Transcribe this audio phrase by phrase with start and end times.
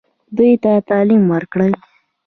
[0.37, 1.71] دوی ته تعلیم ورکړئ